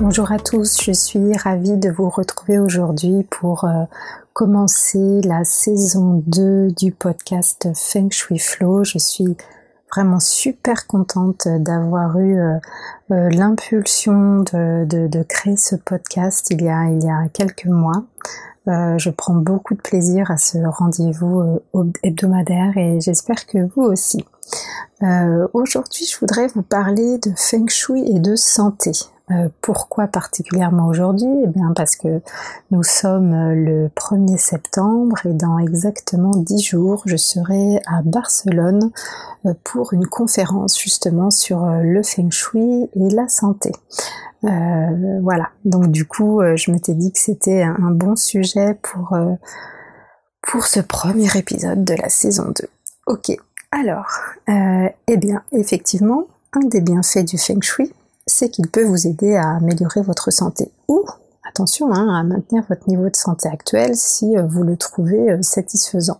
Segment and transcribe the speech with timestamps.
[0.00, 3.84] Bonjour à tous, je suis ravie de vous retrouver aujourd'hui pour euh,
[4.32, 8.82] commencer la saison 2 du podcast Feng Shui Flow.
[8.82, 9.36] Je suis
[9.94, 12.58] vraiment super contente d'avoir eu euh,
[13.12, 18.04] euh, l'impulsion de, créer ce podcast il y a quelques mois.
[18.66, 21.60] je prends beaucoup de plaisir à ce rendez-vous
[22.02, 24.24] hebdomadaire et j'espère que vous aussi.
[25.52, 28.92] Aujourd'hui, je voudrais vous parler de Feng Shui et de santé.
[29.30, 31.30] Euh, pourquoi particulièrement aujourd'hui?
[31.44, 32.20] Eh bien parce que
[32.70, 38.90] nous sommes euh, le 1er septembre et dans exactement 10 jours, je serai à Barcelone
[39.46, 43.72] euh, pour une conférence justement sur le feng shui et la santé.
[44.42, 49.16] voilà, donc du coup, je m'étais dit que c'était un bon sujet pour,
[50.42, 52.68] pour ce premier épisode de la saison 2.
[53.06, 53.34] Ok,
[53.70, 54.10] alors,
[54.48, 57.90] eh bien, effectivement, un des bienfaits du feng shui,
[58.26, 61.04] c'est qu'il peut vous aider à améliorer votre santé ou,
[61.48, 65.42] attention, hein, à maintenir votre niveau de santé actuel si euh, vous le trouvez euh,
[65.42, 66.18] satisfaisant.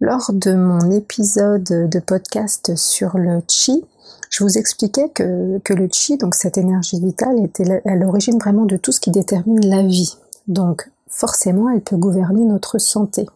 [0.00, 3.84] Lors de mon épisode de podcast sur le chi,
[4.30, 8.64] je vous expliquais que, que le chi, donc cette énergie vitale, était à l'origine vraiment
[8.64, 10.16] de tout ce qui détermine la vie.
[10.48, 13.26] Donc forcément, elle peut gouverner notre santé.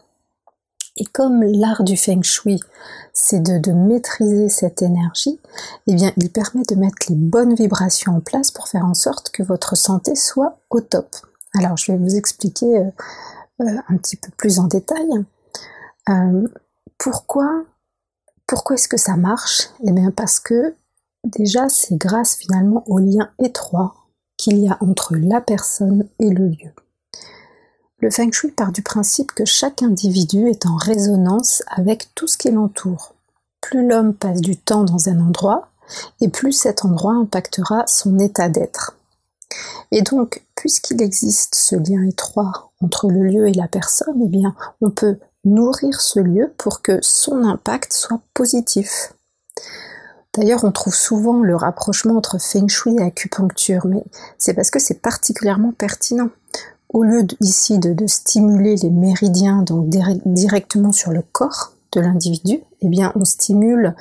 [0.96, 2.60] Et comme l'art du feng shui,
[3.12, 5.40] c'est de, maîtriser cette énergie,
[5.86, 9.30] eh bien, il permet de mettre les bonnes vibrations en place pour faire en sorte
[9.30, 11.16] que votre santé soit au top.
[11.54, 12.90] Alors, je vais vous expliquer euh,
[13.62, 15.08] euh, un petit peu plus en détail.
[16.08, 16.46] Euh,
[16.98, 17.64] pourquoi
[18.46, 19.70] pourquoi est-ce que ça marche?
[19.86, 20.74] Eh bien, parce que
[21.24, 23.94] déjà, c'est grâce finalement au lien étroit
[24.36, 26.72] qu'il y a entre la personne et le lieu.
[28.04, 32.36] Le feng shui part du principe que chaque individu est en résonance avec tout ce
[32.36, 33.14] qui l'entoure.
[33.62, 35.70] Plus l'homme passe du temps dans un endroit,
[36.20, 38.98] et plus cet endroit impactera son état d'être.
[39.90, 44.42] Et donc, puisqu'il existe ce lien étroit entre le lieu et la personne, eh
[44.82, 45.16] on peut
[45.46, 49.14] nourrir ce lieu pour que son impact soit positif.
[50.34, 54.04] D'ailleurs, on trouve souvent le rapprochement entre feng shui et acupuncture, mais
[54.36, 56.28] c'est parce que c'est particulièrement pertinent
[56.94, 59.64] au lieu ici de, stimuler les méridiens
[60.24, 63.94] directement sur le corps de l'individu, eh on stimule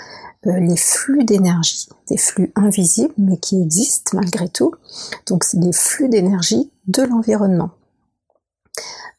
[0.46, 4.74] euh, les flux d'énergie, des flux invisibles mais qui existent malgré tout.
[5.28, 7.72] Donc c'est des flux d'énergie de l'environnement.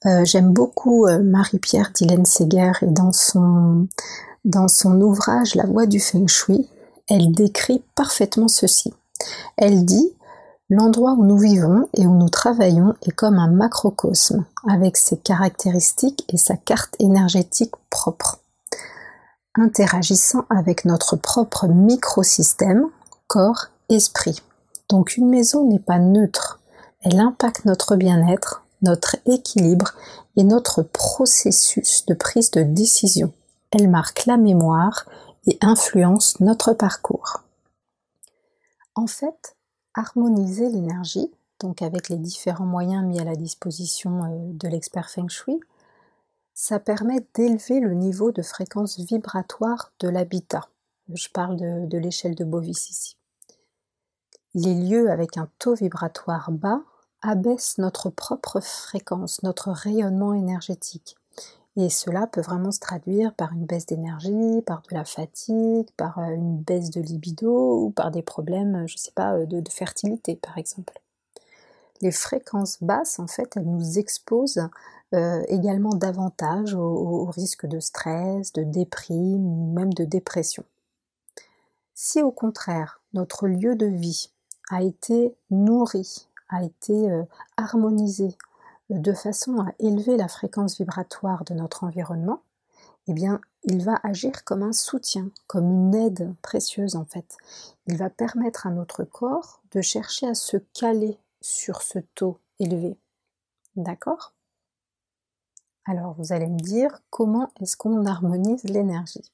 [0.07, 3.89] Euh, j'aime beaucoup euh, Marie-Pierre Dylan Seger et dans son,
[4.45, 6.69] dans son ouvrage La voix du feng shui,
[7.09, 8.93] elle décrit parfaitement ceci.
[9.57, 10.13] Elle dit
[10.71, 16.25] L'endroit où nous vivons et où nous travaillons est comme un macrocosme, avec ses caractéristiques
[16.33, 18.39] et sa carte énergétique propre.
[19.55, 22.89] Interagissant avec notre propre microsystème,
[23.27, 24.43] corps, esprit.
[24.89, 26.61] Donc une maison n'est pas neutre,
[27.03, 29.93] elle impacte notre bien-être, notre équilibre
[30.37, 33.33] et notre processus de prise de décision.
[33.71, 35.05] Elle marque la mémoire
[35.47, 37.43] et influence notre parcours.
[38.95, 39.57] En fait,
[39.95, 45.29] harmoniser l'énergie, donc avec les différents moyens mis à la disposition euh, de l'expert Feng
[45.29, 45.61] Shui,
[46.53, 50.69] ça permet d'élever le niveau de fréquence vibratoire de l'habitat.
[51.13, 53.17] Je parle de, de l'échelle de Bovis ici.
[54.55, 56.81] Les lieux avec un taux vibratoire bas
[57.23, 61.17] abaissent notre propre fréquence, notre rayonnement énergétique.
[61.77, 66.19] Et cela peut vraiment se traduire par une baisse d'énergie, par de la fatigue, par
[66.19, 69.63] euh, une baisse de libido ou par des problèmes, je ne sais pas, euh, de,
[69.71, 71.01] fertilité par exemple.
[72.01, 74.69] Les fréquences basses, en fait, elles nous exposent
[75.15, 80.65] euh, également davantage au, risque de stress, de déprime ou même de dépression.
[81.95, 84.31] Si au contraire, notre lieu de vie
[84.71, 87.09] a été nourri, a été
[87.57, 88.37] harmonisé,
[89.01, 92.43] de façon à élever la fréquence vibratoire de notre environnement,
[93.07, 97.37] eh bien, il va agir comme un soutien, comme une aide précieuse en fait.
[97.87, 102.97] Il va permettre à notre corps de chercher à se caler sur ce taux élevé.
[103.77, 104.33] D'accord?
[105.87, 109.33] Alors, vous allez me dire, comment est-ce qu'on harmonise l'énergie?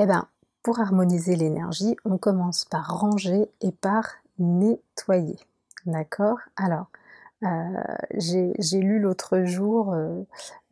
[0.00, 0.28] Eh bien,
[0.62, 4.06] pour harmoniser l'énergie, on commence par ranger et par
[4.38, 5.38] nettoyer.
[5.86, 6.38] D'accord?
[6.56, 6.86] Alors,
[7.42, 9.94] j'ai lu l'autre jour,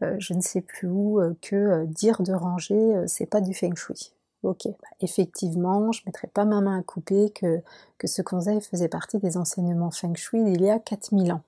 [0.00, 4.12] je ne sais plus où, que dire de ranger, c'est pas du feng shui.
[4.44, 7.60] Ok, bah, effectivement, je ne mettrai pas ma main à couper que,
[7.98, 11.42] que ce conseil faisait partie des enseignements feng shui d'il y a 4000 ans.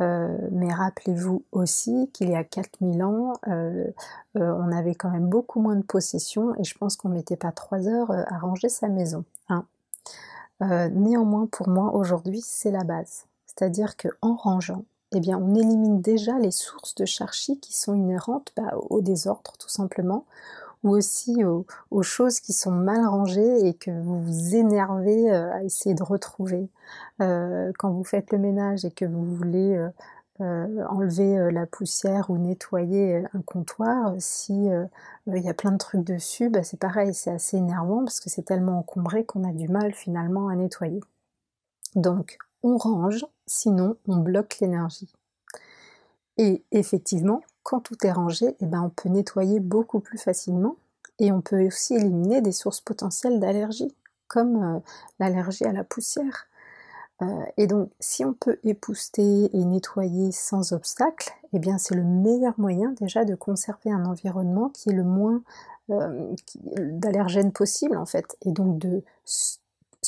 [0.00, 3.84] Euh, mais rappelez-vous aussi qu'il y a 4000 ans, euh,
[4.36, 7.36] euh, on avait quand même beaucoup moins de possessions et je pense qu'on ne mettait
[7.36, 9.24] pas trois heures à ranger sa maison.
[9.48, 9.64] Hein.
[10.60, 13.24] néanmoins, pour moi, aujourd'hui, c'est la base.
[13.58, 18.52] C'est-à-dire qu'en rangeant, eh bien, on élimine déjà les sources de charchi qui sont inhérentes
[18.56, 20.26] bah, au désordre, tout simplement,
[20.84, 21.66] ou aussi aux,
[22.02, 26.68] choses qui sont mal rangées et que vous vous énervez euh, à essayer de retrouver.
[27.20, 29.76] Euh, quand vous faites le ménage et que vous voulez
[30.40, 34.68] euh, enlever la poussière ou nettoyer un comptoir, si
[35.26, 38.30] il y a plein de trucs dessus, bah, c'est pareil, c'est assez énervant parce que
[38.30, 41.00] c'est tellement encombré qu'on a du mal finalement à nettoyer.
[41.96, 45.12] Donc on range, sinon on bloque l'énergie.
[46.36, 50.76] Et effectivement, quand tout est rangé, eh ben, on peut nettoyer beaucoup plus facilement
[51.18, 53.92] et on peut aussi éliminer des sources potentielles d'allergie,
[54.28, 54.78] comme euh,
[55.18, 56.46] l'allergie à la poussière.
[57.22, 62.04] Euh, et donc, si on peut épouster et nettoyer sans obstacle, eh bien, c'est le
[62.04, 65.42] meilleur moyen déjà de conserver un environnement qui est le moins
[65.90, 66.34] euh,
[66.76, 69.02] d'allergènes possible, en fait, et donc de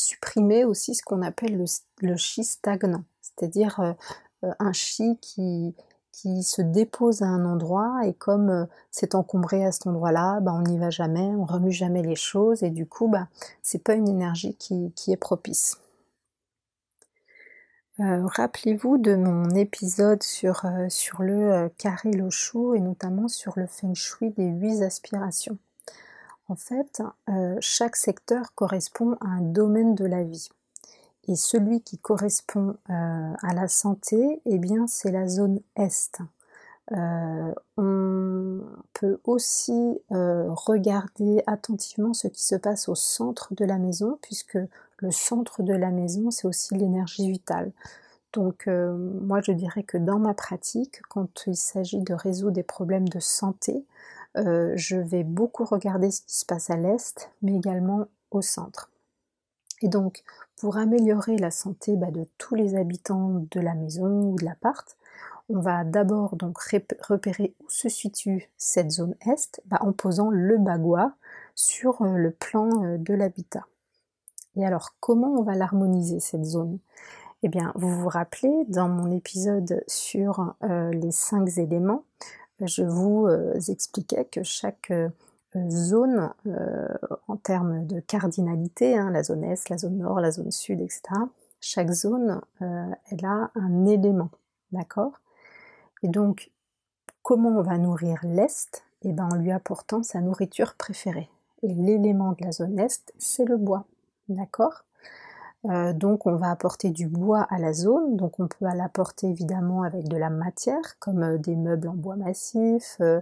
[0.01, 1.65] supprimer aussi ce qu'on appelle le,
[2.03, 3.95] le, chi stagnant, c'est-à-dire
[4.43, 5.75] un chi qui,
[6.43, 10.63] se dépose à un endroit et comme euh, c'est encombré à cet endroit-là, bah, on
[10.63, 13.29] n'y va jamais, on remue jamais les choses et du coup bah,
[13.63, 15.81] c'est pas une énergie qui, est propice.
[18.01, 23.67] Euh, rappelez-vous de mon épisode sur, euh, sur le carré Loshu et notamment sur le
[23.67, 25.59] feng shui des huit aspirations.
[26.51, 27.01] En fait,
[27.61, 30.49] chaque secteur correspond à un domaine de la vie.
[31.29, 36.19] Et celui qui correspond euh, à la santé, eh bien, c'est la zone Est.
[36.91, 38.63] Euh, on
[38.95, 44.59] peut aussi euh, regarder attentivement ce qui se passe au centre de la maison, puisque
[44.99, 47.71] le centre de la maison, c'est aussi l'énergie vitale.
[48.33, 53.09] Donc moi, je dirais que dans ma pratique, quand il s'agit de résoudre des problèmes
[53.09, 53.85] de santé,
[54.37, 58.91] je vais beaucoup regarder ce qui se passe à l'Est, mais également au centre.
[59.83, 60.23] Et donc,
[60.57, 64.97] pour améliorer la santé bah, de tous les habitants de la maison ou de l'appart,
[65.49, 66.59] on va d'abord donc
[67.09, 71.15] repérer où se situe cette zone est bah, en posant le bagua
[71.55, 73.67] sur euh, le plan euh, de l'habitat.
[74.57, 76.79] Et alors, comment on va l'harmoniser cette zone?
[77.43, 82.05] Eh bien, vous vous rappelez, dans mon épisode sur euh, les cinq éléments,
[82.67, 83.29] je vous
[83.69, 84.93] expliquais que chaque
[85.69, 86.89] zone euh,
[87.29, 91.03] en termes de cardinalité, hein, la zone est, la zone nord, la zone sud, etc.
[91.61, 94.31] Chaque zone, euh, elle a un élément,
[94.73, 95.13] d'accord?
[96.03, 96.51] Et donc,
[97.23, 98.85] comment on va nourrir l'est?
[99.03, 101.29] Eh ben, en lui apportant sa nourriture préférée.
[101.63, 103.85] Et l'élément de la zone est, c'est le bois,
[104.29, 104.85] d'accord?
[105.69, 109.83] Euh, donc on va apporter du bois à la zone, donc on peut l'apporter évidemment
[109.83, 113.21] avec de la matière, comme euh, des meubles en bois massif, euh,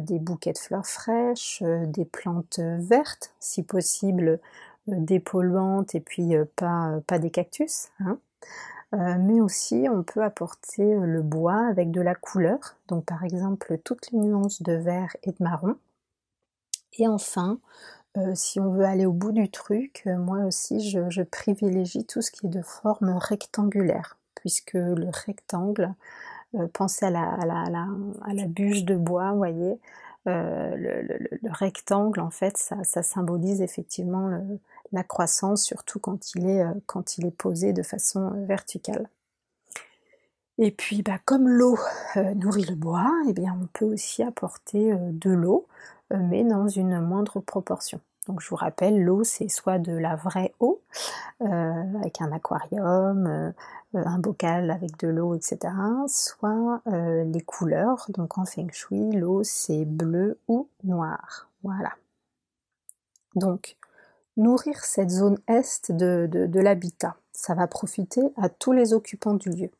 [0.00, 4.40] des bouquets de fleurs fraîches, des plantes vertes, si possible
[4.86, 7.88] des polluantes et puis pas, des cactus.
[8.00, 8.18] Hein.
[8.92, 14.10] mais aussi on peut apporter le bois avec de la couleur, donc par exemple toutes
[14.12, 15.76] les nuances de vert et de marron.
[16.98, 17.58] Et enfin,
[18.16, 22.22] euh, si on veut aller au bout du truc, euh, moi aussi je, privilégie tout
[22.22, 25.92] ce qui est de forme rectangulaire, puisque le rectangle,
[26.54, 29.80] euh, pensez à la, bûche de bois, voyez,
[30.26, 34.30] le, rectangle en fait ça, symbolise effectivement
[34.92, 39.08] la croissance, surtout quand il est, posé de façon verticale.
[40.56, 41.76] Et puis, bah, comme l'eau
[42.36, 45.66] nourrit le bois, eh bien, on peut aussi apporter de l'eau
[46.10, 48.00] mais dans une moindre proportion.
[48.26, 50.80] Donc je vous rappelle, l'eau c'est soit de la vraie eau,
[51.42, 53.52] euh, avec un aquarium, euh,
[53.92, 55.72] un bocal avec de l'eau, etc.
[56.08, 61.48] Soit les couleurs, donc en feng shui, l'eau c'est bleu ou noir.
[61.62, 61.92] Voilà.
[63.36, 63.76] Donc,
[64.36, 69.70] nourrir cette zone est de l'habitat, ça va profiter à tous les occupants du lieu.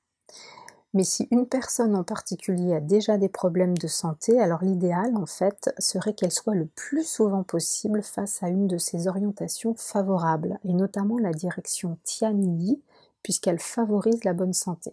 [0.94, 5.26] Mais si une personne en particulier a déjà des problèmes de santé, alors l'idéal en
[5.26, 10.58] fait serait qu'elle soit le plus souvent possible face à une de ces orientations favorables,
[10.64, 12.80] et notamment la direction Tianyi,
[13.22, 14.92] puisqu'elle favorise la bonne santé.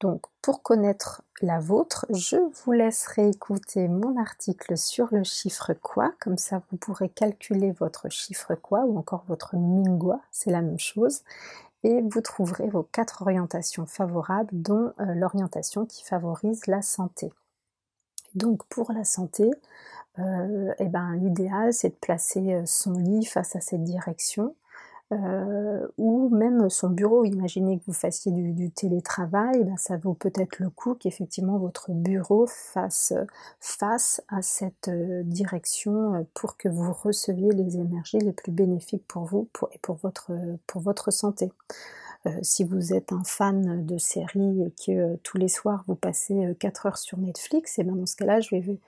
[0.00, 6.12] Donc pour connaître la vôtre, je vous laisserai écouter mon article sur le chiffre quoi,
[6.20, 10.78] comme ça vous pourrez calculer votre chiffre quoi ou encore votre mingua, c'est la même
[10.78, 11.22] chose.
[11.86, 17.32] Et vous trouverez vos quatre orientations favorables, dont euh, l'orientation qui favorise la santé.
[18.34, 19.48] Donc pour la santé,
[20.18, 24.56] euh, eh ben, l'idéal c'est de placer euh, son lit face à cette direction
[25.12, 27.24] euh, ou même son bureau.
[27.24, 32.46] Imaginez que vous fassiez du, télétravail, ben ça vaut peut-être le coup qu'effectivement votre bureau
[32.48, 33.12] fasse
[33.60, 39.06] face à cette euh, direction euh, pour que vous receviez les énergies les plus bénéfiques
[39.06, 40.32] pour vous et pour votre,
[40.66, 41.52] pour votre santé.
[42.26, 45.94] Euh, si vous êtes un fan de séries et que euh, tous les soirs vous
[45.94, 48.78] passez 4 euh, heures sur Netflix, et bien dans ce cas-là, je vais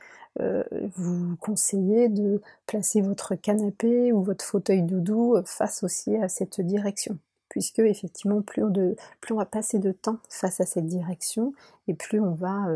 [0.94, 7.18] vous conseiller de placer votre canapé ou votre fauteuil doudou face aussi à cette direction
[7.48, 11.54] puisque effectivement plus on va passer de temps face à cette direction
[11.88, 12.68] et plus on va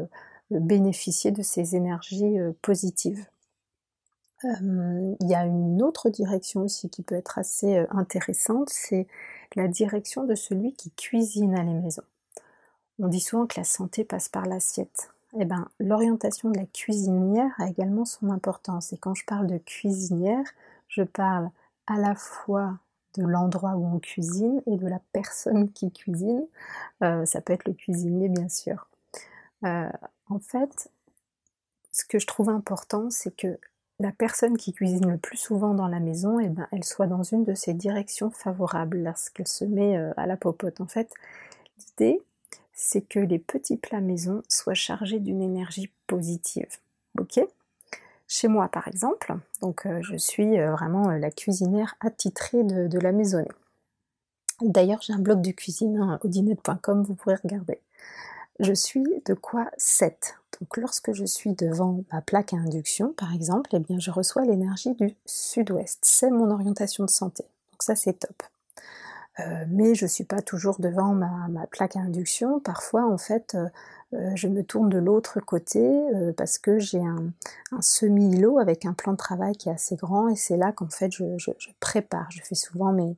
[0.51, 3.25] bénéficier de ces énergies positives.
[4.45, 9.07] Il y a une autre direction aussi qui peut être assez intéressante, c'est
[9.55, 12.03] la direction de celui qui cuisine à la maison.
[12.99, 15.11] On dit souvent que la santé passe par l'assiette.
[15.39, 18.93] Eh ben, l'orientation de la cuisinière a également son importance.
[18.93, 20.45] Et quand je parle de cuisinière,
[20.89, 21.51] je parle
[21.87, 22.79] à la fois
[23.15, 26.47] de l'endroit où on cuisine et de la personne qui cuisine.
[27.03, 28.89] Euh, ça peut être le cuisinier, bien sûr.
[29.65, 29.91] Euh,
[30.29, 30.91] en fait,
[31.93, 33.59] ce que je trouve important, c'est que
[34.01, 37.23] la personne qui cuisine le plus souvent dans la maison, eh ben, elle soit dans
[37.23, 40.81] une de ces directions favorables lorsqu'elle se met euh, à la popote.
[40.81, 41.13] En fait,
[41.79, 42.21] l'idée,
[42.73, 46.79] c'est que les petits plats maison soient chargés d'une énergie positive.
[47.19, 47.41] Ok?
[48.27, 53.13] Chez moi, par exemple, donc euh, je suis euh, vraiment la cuisinière attitrée de, la
[53.13, 53.53] maisonnée.
[54.63, 57.79] D'ailleurs, j'ai un blog de cuisine, hein, audinette.com, vous pourrez regarder.
[58.59, 60.37] Je suis de quoi 7
[60.77, 64.95] lorsque je suis devant ma plaque à induction, par exemple, eh bien je reçois l'énergie
[64.95, 65.99] du sud-ouest.
[66.03, 67.45] C'est mon orientation de santé.
[67.73, 68.43] Donc ça c'est top.
[69.41, 72.61] Euh, mais je ne suis pas toujours devant ma, plaque à induction.
[72.61, 73.69] Parfois, en fait, euh,
[74.13, 75.91] euh, je me tourne de l'autre côté
[76.37, 77.33] parce que j'ai un,
[77.81, 81.11] semi-îlot avec un plan de travail qui est assez grand et c'est là qu'en fait
[81.11, 81.25] je,
[81.81, 82.31] prépare.
[82.31, 83.17] Je fais souvent mes,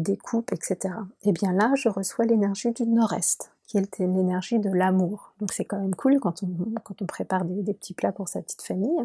[0.00, 0.94] découpes, etc.
[1.24, 5.32] Et bien là, je reçois l'énergie du nord-est qui est l'énergie de l'amour.
[5.38, 8.98] Donc c'est quand même cool quand on, prépare des, petits plats pour sa petite famille.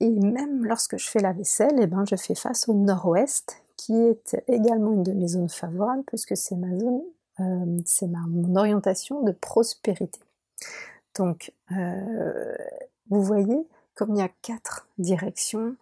[0.00, 3.94] Et même lorsque je fais la vaisselle, eh ben, je fais face au nord-ouest, qui
[3.94, 7.00] est également une de mes zones favorables, puisque c'est ma zone,
[7.38, 10.20] euh, c'est mon orientation de prospérité.
[11.16, 12.56] Donc, euh,
[13.08, 15.76] vous voyez, comme il y a quatre directions,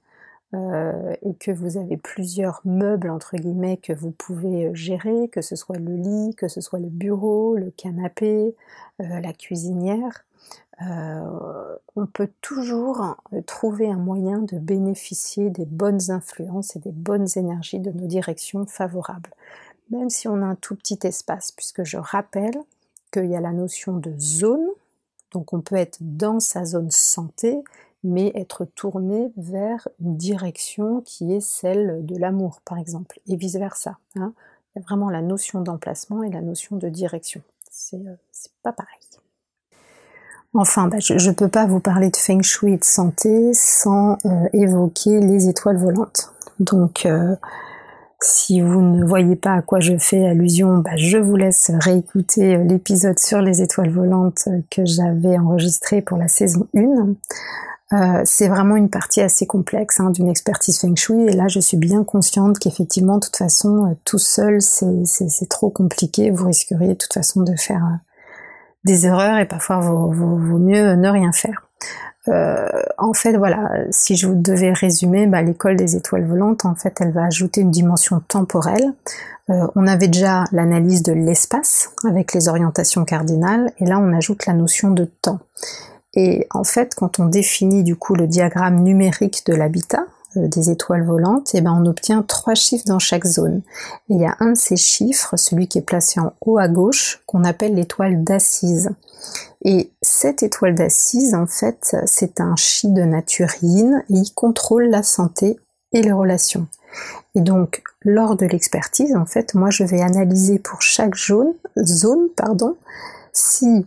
[0.55, 5.43] euh, et que vous avez plusieurs meubles entre guillemets que vous pouvez euh, gérer, que
[5.43, 8.57] ce soit le lit, que ce soit le bureau, le canapé,
[9.03, 10.25] euh, la cuisinière,
[10.81, 17.81] on peut toujours trouver un moyen de bénéficier des bonnes influences et des bonnes énergies
[17.81, 19.31] de nos directions favorables,
[19.91, 22.57] même si on a un tout petit espace, puisque je rappelle
[23.11, 24.69] qu'il y a la notion de zone,
[25.33, 27.65] donc on peut être dans sa zone santé
[28.09, 33.99] mais être tourné vers une direction qui est celle de l'amour, par exemple, et vice-versa.
[34.17, 34.33] Hein.
[34.75, 37.43] Il y a vraiment la notion d'emplacement et la notion de direction.
[37.71, 38.17] C'est euh,
[38.63, 38.99] pas pareil.
[40.55, 44.17] Enfin, bah, je ne peux pas vous parler de feng shui et de santé sans
[44.25, 46.33] euh, évoquer les étoiles volantes.
[46.59, 47.37] Donc, euh,
[48.21, 52.57] si vous ne voyez pas à quoi je fais allusion, bah, je vous laisse réécouter
[52.65, 57.15] l'épisode sur les étoiles volantes que j'avais enregistré pour la saison 1.
[57.95, 61.59] Euh, c'est vraiment une partie assez complexe hein, d'une expertise feng shui et là je
[61.59, 66.89] suis bien consciente qu'effectivement de toute façon euh, tout seul c'est trop compliqué, vous risqueriez
[66.89, 67.97] de toute façon de faire euh,
[68.85, 71.67] des erreurs et parfois vaut, mieux ne rien faire.
[72.99, 76.95] en fait voilà, si je vous devais résumer, bah, l'école des étoiles volantes en fait
[77.01, 78.93] elle va ajouter une dimension temporelle.
[79.49, 84.53] on avait déjà l'analyse de l'espace avec les orientations cardinales et là on ajoute la
[84.53, 85.39] notion de temps.
[86.21, 90.05] Et en fait, quand on définit du coup le diagramme numérique de l'habitat
[90.37, 93.63] euh, des étoiles volantes, et eh ben on obtient trois chiffres dans chaque zone.
[94.09, 96.67] Et il y a un de ces chiffres, celui qui est placé en haut à
[96.67, 98.91] gauche, qu'on appelle l'étoile d'assise.
[99.65, 104.89] Et cette étoile d'assise, en fait, c'est un chi de nature yin et il contrôle
[104.89, 105.57] la santé
[105.93, 106.67] et les relations.
[107.37, 112.29] Et donc, lors de l'expertise, en fait, moi, je vais analyser pour chaque zone, zone
[112.35, 112.77] pardon,
[113.33, 113.87] si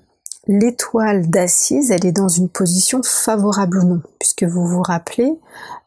[0.52, 5.40] l'étoile d'assise, elle est dans une position favorable ou non, puisque vous vous rappelez,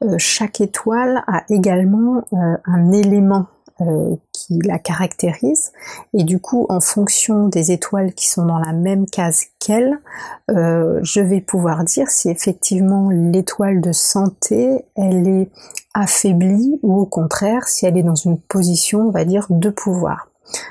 [0.02, 3.46] euh, chaque étoile a également euh, un élément
[3.80, 5.72] euh, qui la caractérise,
[6.14, 9.98] et du coup, en fonction des étoiles qui sont dans la même case qu'elle,
[10.48, 15.50] je vais pouvoir dire si effectivement l'étoile de santé, elle est
[15.92, 20.28] affaiblie ou au contraire si elle est dans une position, on va dire, de pouvoir.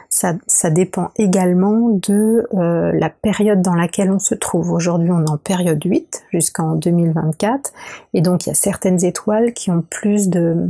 [0.10, 4.72] Ça, dépend également de euh, la période dans laquelle on se trouve.
[4.72, 7.74] Aujourd'hui, on est en période 8 jusqu'en 2024.
[8.14, 10.70] Et donc, il y a certaines étoiles qui ont plus de,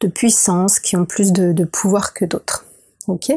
[0.00, 2.64] de puissance, qui ont plus de, de pouvoir que d'autres.
[3.08, 3.32] Ok?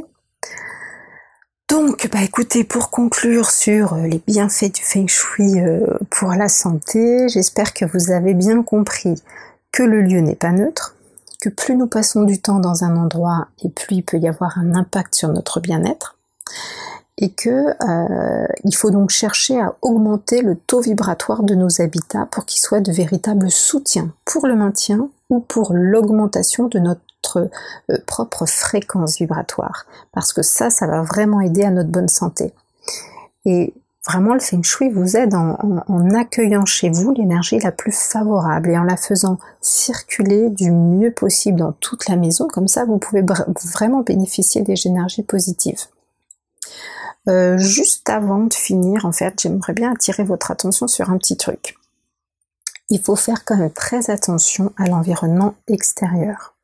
[1.70, 6.48] Donc, bah écoutez, pour conclure sur euh, les bienfaits du feng shui euh, pour la
[6.48, 9.22] santé, j'espère que vous avez bien compris
[9.74, 10.96] que le lieu n'est pas neutre,
[11.42, 14.58] que plus nous passons du temps dans un endroit et plus il peut y avoir
[14.58, 16.18] un impact sur notre bien-être,
[17.20, 22.28] et que euh, il faut donc chercher à augmenter le taux vibratoire de nos habitats
[22.28, 27.50] pour qu'ils soient de véritables soutiens pour le maintien ou pour l'augmentation de notre
[27.90, 29.88] euh, propre fréquence vibratoire.
[30.12, 32.54] Parce que ça, ça va vraiment aider à notre bonne santé.
[33.46, 33.74] Et
[34.08, 38.78] vraiment, le Feng Shui vous aide en, accueillant chez vous l'énergie la plus favorable et
[38.78, 42.48] en la faisant circuler du mieux possible dans toute la maison.
[42.48, 43.24] Comme ça, vous pouvez
[43.74, 45.82] vraiment bénéficier des énergies positives.
[47.28, 51.36] Euh, juste avant de finir, en fait, j'aimerais bien attirer votre attention sur un petit
[51.36, 51.76] truc.
[52.90, 56.56] Il faut faire quand même très attention à l'environnement extérieur.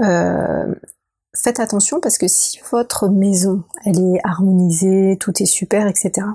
[0.00, 0.72] Euh,
[1.34, 6.26] faites attention parce que si votre maison, elle est harmonisée, tout est super, etc.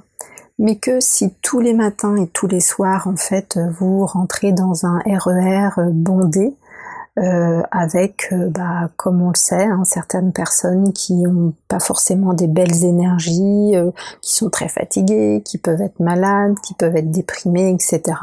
[0.60, 4.86] Mais que si tous les matins et tous les soirs, en fait, vous rentrez dans
[4.86, 6.54] un RER e bondé,
[7.18, 12.34] euh, avec, euh, bah, comme on le sait, hein, certaines personnes qui ont pas forcément
[12.34, 13.74] des belles énergies,
[14.22, 18.18] qui sont très fatiguées, qui peuvent être malades, qui peuvent être déprimées, etc.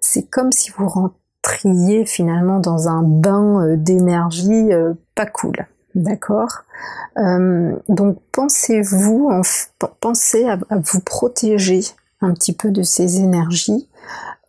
[0.00, 5.66] C'est comme si vous rentrez trier finalement dans un bain euh, d'énergie euh, pas cool.
[5.94, 6.62] D'accord
[7.18, 9.30] euh, Donc pensez-vous,
[10.00, 11.80] pensez à, vous protéger
[12.20, 13.88] un petit peu de ces énergies.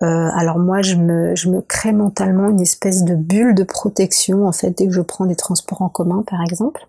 [0.02, 4.88] alors moi, je me, crée mentalement une espèce de bulle de protection, en fait, dès
[4.88, 6.86] que je prends des transports en commun, par exemple.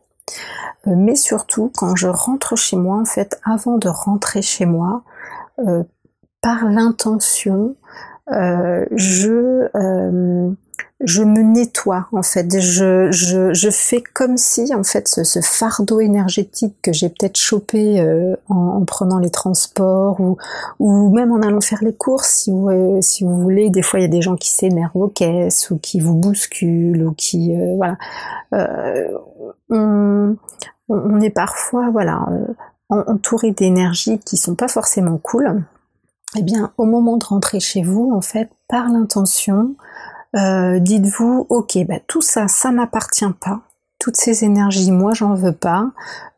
[0.86, 5.02] mais surtout, quand je rentre chez moi, en fait, avant de rentrer chez moi,
[6.42, 7.76] par l'intention
[8.32, 10.50] euh, je euh,
[11.04, 12.60] je me nettoie en fait.
[12.60, 17.38] Je, je, je, fais comme si en fait ce, ce fardeau énergétique que j'ai peut-être
[17.38, 20.36] chopé euh, en, en, prenant les transports ou,
[20.78, 23.70] ou même en allant faire les courses si vous, si vous voulez.
[23.70, 27.06] Des fois il y a des gens qui s'énervent aux caisses ou qui vous bousculent
[27.06, 27.96] ou qui voilà.
[29.70, 30.36] on,
[30.88, 32.26] on est parfois voilà
[32.88, 35.64] entouré d'énergies qui sont pas forcément cool
[36.36, 39.76] eh bien, au moment de rentrer chez vous, en fait, par l'intention,
[40.34, 43.60] euh, dites-vous, ok, bah, tout ça, ça m'appartient pas.
[44.00, 45.92] Toutes ces énergies, moi j'en veux pas,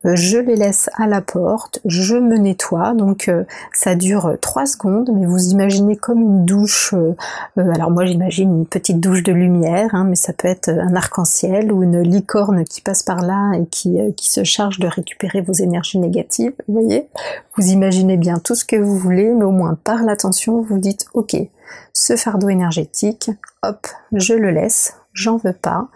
[0.05, 4.67] euh, je les laisse à la porte, je me nettoie, donc euh, ça dure trois
[4.67, 7.15] secondes, mais vous imaginez comme une douche, euh,
[7.57, 11.73] alors moi j'imagine une petite douche de lumière, hein, mais ça peut être un arc-en-ciel
[11.73, 15.55] ou une licorne qui passe par là et qui, qui se charge de récupérer vos
[15.55, 17.09] énergies négatives, vous voyez?
[17.57, 21.07] Vous imaginez bien tout ce que vous voulez, mais au moins par l'attention, vous dites
[21.15, 21.37] ok,
[21.93, 23.31] ce fardeau énergétique,
[23.63, 25.89] hop, je le laisse, j'en veux pas.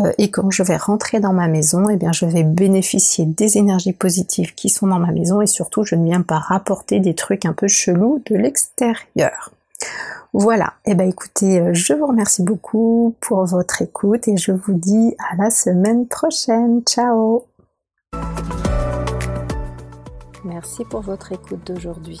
[0.00, 3.58] Euh, et quand je vais rentrer dans ma maison, eh bien, je vais bénéficier des
[3.58, 7.14] énergies positives qui sont dans ma maison et surtout, je ne viens pas rapporter des
[7.14, 9.52] trucs un peu chelous de l'extérieur.
[10.34, 14.52] Voilà, et eh ben écoutez, euh, je vous remercie beaucoup pour votre écoute et je
[14.52, 16.82] vous dis à la semaine prochaine.
[16.86, 17.44] Ciao
[20.44, 22.20] Merci pour votre écoute d'aujourd'hui.